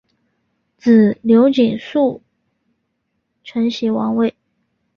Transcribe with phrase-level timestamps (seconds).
[0.77, 2.23] 子刘景素
[3.43, 4.33] 承袭王位。